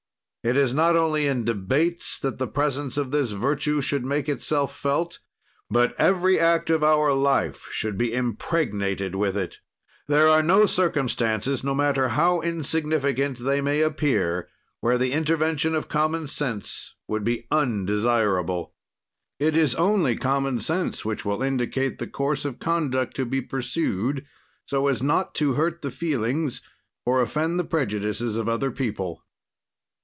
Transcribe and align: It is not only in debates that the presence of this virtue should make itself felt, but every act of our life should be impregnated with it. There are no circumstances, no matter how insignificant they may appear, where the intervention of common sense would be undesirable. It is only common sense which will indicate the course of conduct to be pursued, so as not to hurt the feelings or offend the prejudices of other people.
It 0.43 0.57
is 0.57 0.73
not 0.73 0.95
only 0.95 1.27
in 1.27 1.45
debates 1.45 2.17
that 2.19 2.39
the 2.39 2.47
presence 2.47 2.97
of 2.97 3.11
this 3.11 3.31
virtue 3.33 3.79
should 3.79 4.03
make 4.03 4.27
itself 4.27 4.75
felt, 4.75 5.19
but 5.69 5.93
every 5.99 6.39
act 6.39 6.71
of 6.71 6.83
our 6.83 7.13
life 7.13 7.67
should 7.69 7.95
be 7.95 8.11
impregnated 8.11 9.13
with 9.13 9.37
it. 9.37 9.59
There 10.07 10.27
are 10.27 10.41
no 10.41 10.65
circumstances, 10.65 11.63
no 11.63 11.75
matter 11.75 12.09
how 12.17 12.41
insignificant 12.41 13.37
they 13.45 13.61
may 13.61 13.81
appear, 13.81 14.49
where 14.79 14.97
the 14.97 15.11
intervention 15.11 15.75
of 15.75 15.87
common 15.87 16.25
sense 16.27 16.95
would 17.07 17.23
be 17.23 17.45
undesirable. 17.51 18.73
It 19.37 19.55
is 19.55 19.75
only 19.75 20.15
common 20.15 20.59
sense 20.59 21.05
which 21.05 21.23
will 21.23 21.43
indicate 21.43 21.99
the 21.99 22.07
course 22.07 22.45
of 22.45 22.57
conduct 22.57 23.15
to 23.17 23.25
be 23.27 23.41
pursued, 23.43 24.25
so 24.65 24.87
as 24.87 25.03
not 25.03 25.35
to 25.35 25.53
hurt 25.53 25.83
the 25.83 25.91
feelings 25.91 26.63
or 27.05 27.21
offend 27.21 27.59
the 27.59 27.63
prejudices 27.63 28.37
of 28.37 28.49
other 28.49 28.71
people. 28.71 29.23